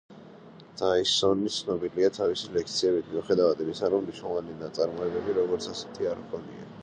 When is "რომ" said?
3.95-4.07